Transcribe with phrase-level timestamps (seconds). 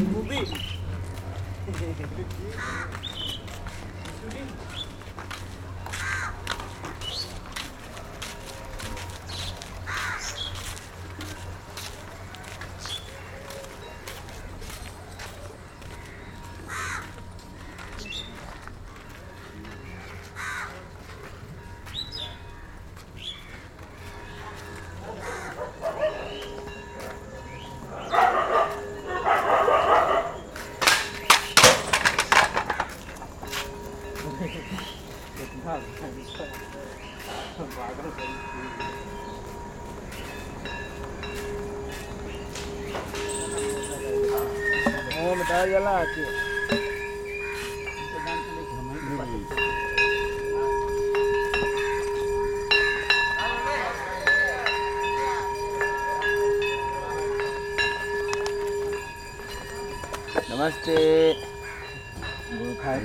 [0.00, 0.58] O livro.
[1.66, 1.70] O
[4.32, 4.79] livro.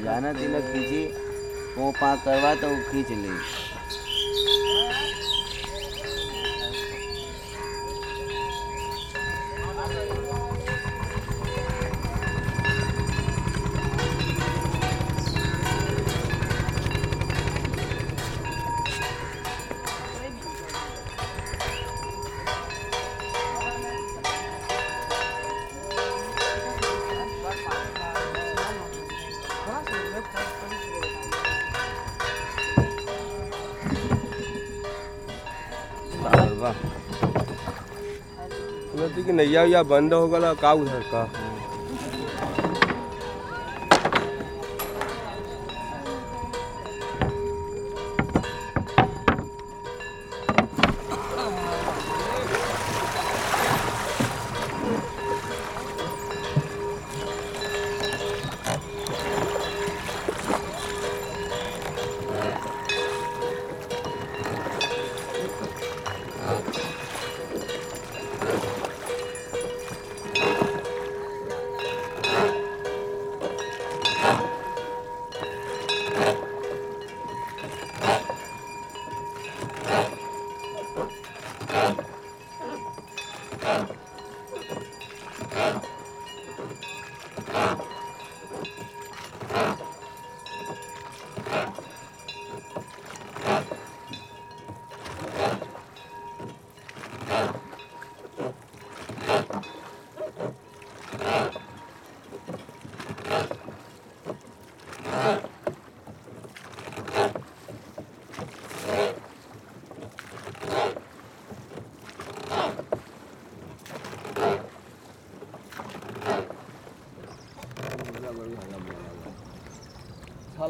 [0.03, 1.03] जाना तिलक खींची
[1.77, 3.74] वो पाँच करवा तो खींच ली।
[39.31, 41.23] नैया या बंद हो गया का उधर का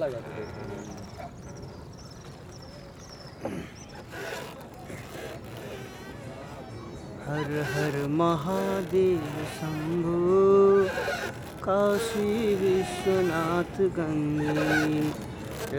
[0.03, 0.19] था
[7.25, 10.83] हर हर महादेव शंभो,
[11.63, 14.49] काशी विश्वनाथ गंगे।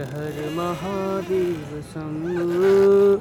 [0.01, 3.17] हर महादेव शंभो,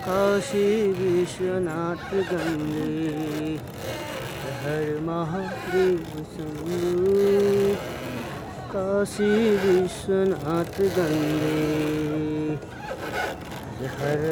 [0.00, 3.56] काशी विश्वनाथ गंगे।
[4.62, 7.97] हर महादेव शंभो
[8.72, 9.28] काशी
[9.60, 12.58] विश्वनाथ गंगे।
[13.80, 14.22] हर हर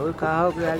[0.00, 0.72] और कहा हो गया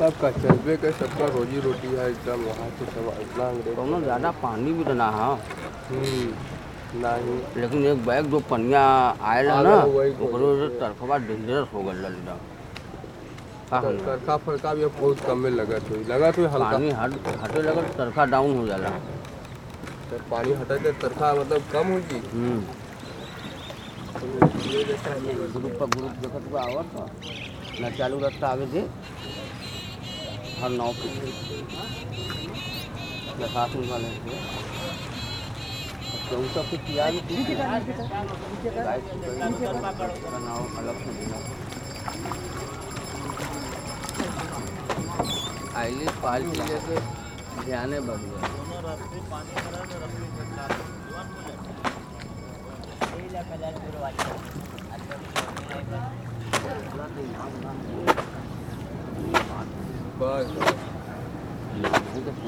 [0.00, 4.30] सबका चलबे के सबका रोजी रोटी है एकदम वहाँ से सब इतना अंग्रेज़ कौनो ज़्यादा
[4.44, 5.30] पानी भी तो ना है
[7.02, 8.82] नहीं। लेकिन एक बैग जो पनिया
[9.32, 12.38] आयल है ना वही तो। ओकरो तरफवा डेंजरस हो गल एकदम
[13.70, 17.12] का तर- तरखा फरका भी बहुत कम में लगत हुई लगत हुई हल्का। पानी हट
[17.42, 18.88] हटे लगे तो तरफा डाउन हो जाला
[20.10, 22.60] तो पानी हटे तो तरखा मतलब कम होगी हम्म।
[24.20, 28.80] ग्रुप पर ग्रुप देखत बा आवत ना चालू रास्ता आगे दे
[30.62, 31.08] हर नाव पे
[33.36, 34.38] प्रशासन वाले से
[36.30, 39.04] तो उन सब के तैयार गाइड
[40.24, 41.38] का नाव अलग से देना
[45.80, 46.96] आइली पार्टी लेके
[47.64, 49.58] ध्यान बढ़ गया।
[60.20, 60.54] बस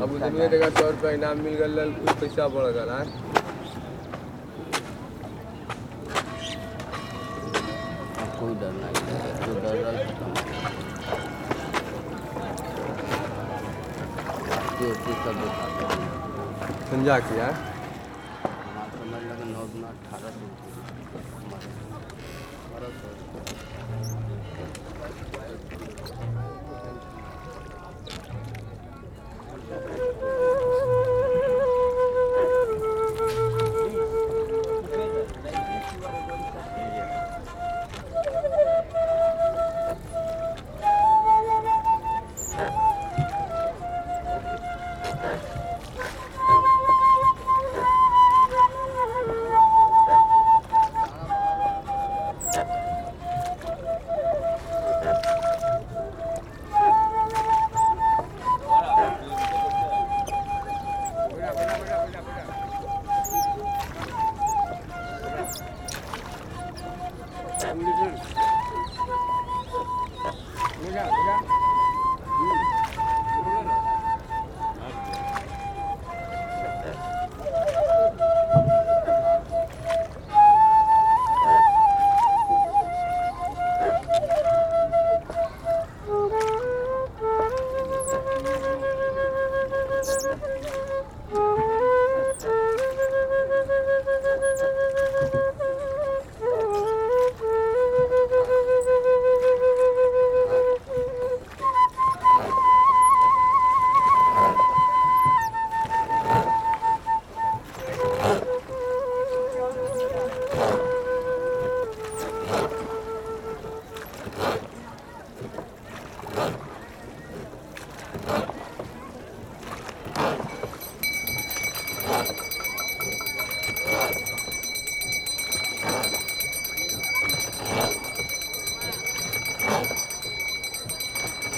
[0.03, 0.49] अब उधर में
[0.79, 3.31] सौ रुपया इनाम मिल गया कुछ पैसा बढ़ गया है
[8.41, 8.97] कोई डर नहीं
[9.45, 10.21] जो डर रहा है
[14.81, 14.93] हैं
[16.91, 17.47] समझा किया?
[17.47, 17.72] हमारा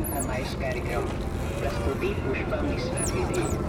[0.00, 1.04] a mais caricão.
[1.60, 3.61] Prastupti pushpam nisravidhi.